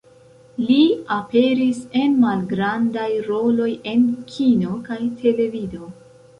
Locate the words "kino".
4.35-4.83